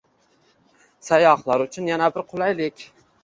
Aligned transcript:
Sayyohlar 1.09 1.63
uchun 1.67 1.91
yana 1.91 2.09
bir 2.17 2.27
qulaylik 2.33 2.87